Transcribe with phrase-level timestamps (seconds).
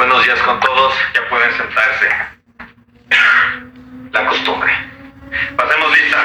[0.00, 2.08] Buenos días con todos, ya pueden sentarse.
[4.12, 4.72] La costumbre.
[5.54, 6.18] Pasemos lista.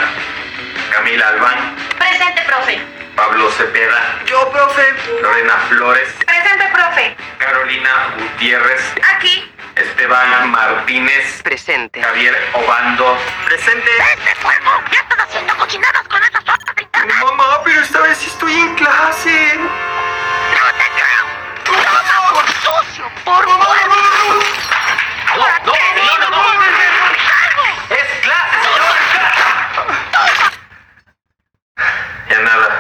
[0.93, 2.79] Camila Albán, Presente, profe.
[3.17, 4.81] Pablo Cepeda, Yo, profe.
[5.21, 7.17] Lorena Flores, Presente, profe.
[7.37, 9.51] Carolina Gutiérrez, Aquí.
[9.75, 12.01] Esteban Martínez, Presente.
[12.01, 13.17] Javier Obando.
[13.45, 13.91] Presente.
[14.39, 14.71] fuego!
[14.93, 15.04] ¡Ya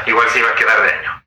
[0.07, 1.23] igual se iba a quedar de año.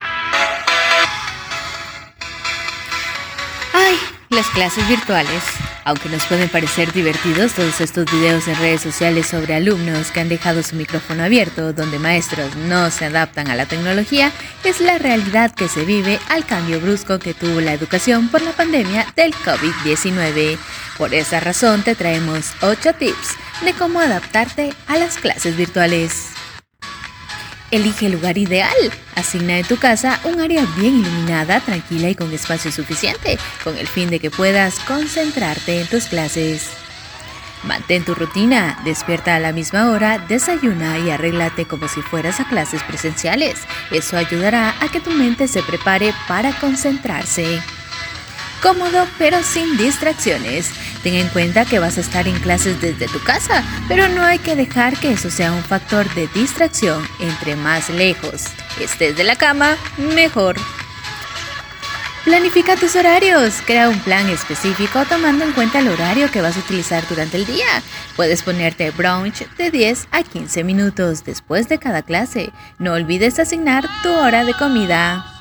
[3.75, 3.99] Ay,
[4.31, 5.43] las clases virtuales.
[5.85, 10.29] Aunque nos pueden parecer divertidos todos estos videos en redes sociales sobre alumnos que han
[10.29, 14.31] dejado su micrófono abierto, donde maestros no se adaptan a la tecnología,
[14.65, 18.53] es la realidad que se vive al cambio brusco que tuvo la educación por la
[18.53, 20.59] pandemia del COVID-19.
[20.99, 26.38] Por esa razón te traemos 8 tips de cómo adaptarte a las clases virtuales.
[27.71, 28.75] Elige el lugar ideal.
[29.15, 33.87] Asigna en tu casa un área bien iluminada, tranquila y con espacio suficiente, con el
[33.87, 36.71] fin de que puedas concentrarte en tus clases.
[37.65, 42.49] Mantén tu rutina, despierta a la misma hora, desayuna y arréglate como si fueras a
[42.49, 43.59] clases presenciales.
[43.91, 47.61] Eso ayudará a que tu mente se prepare para concentrarse.
[48.63, 50.71] Cómodo pero sin distracciones.
[51.03, 54.39] Ten en cuenta que vas a estar en clases desde tu casa, pero no hay
[54.39, 57.07] que dejar que eso sea un factor de distracción.
[57.21, 58.45] Entre más lejos
[58.81, 59.77] estés de la cama,
[60.15, 60.57] mejor.
[62.25, 63.55] Planifica tus horarios.
[63.65, 67.47] Crea un plan específico tomando en cuenta el horario que vas a utilizar durante el
[67.47, 67.65] día.
[68.17, 72.53] Puedes ponerte brunch de 10 a 15 minutos después de cada clase.
[72.79, 75.38] No olvides asignar tu hora de comida.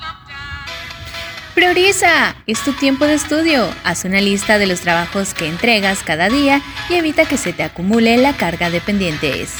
[1.58, 3.68] Prioriza, es tu tiempo de estudio.
[3.82, 7.64] Haz una lista de los trabajos que entregas cada día y evita que se te
[7.64, 9.54] acumule la carga de pendientes.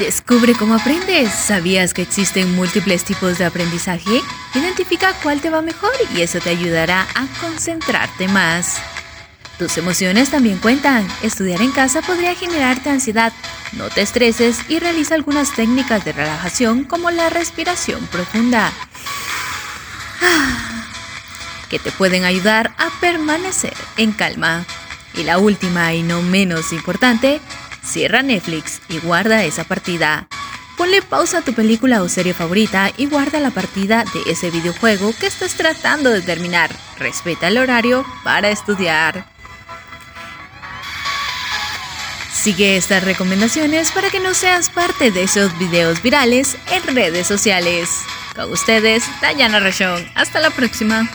[0.00, 1.30] Descubre cómo aprendes.
[1.30, 4.20] ¿Sabías que existen múltiples tipos de aprendizaje?
[4.56, 8.78] Identifica cuál te va mejor y eso te ayudará a concentrarte más.
[9.60, 11.06] Tus emociones también cuentan.
[11.22, 13.32] Estudiar en casa podría generarte ansiedad.
[13.74, 18.72] No te estreses y realiza algunas técnicas de relajación como la respiración profunda
[21.68, 24.64] que te pueden ayudar a permanecer en calma.
[25.14, 27.40] Y la última y no menos importante,
[27.84, 30.26] cierra Netflix y guarda esa partida.
[30.76, 35.12] Ponle pausa a tu película o serie favorita y guarda la partida de ese videojuego
[35.18, 36.70] que estás tratando de terminar.
[36.98, 39.26] Respeta el horario para estudiar.
[42.32, 48.00] Sigue estas recomendaciones para que no seas parte de esos videos virales en redes sociales.
[48.34, 50.06] Con ustedes, Dayana Rachón.
[50.14, 51.08] Hasta la próxima.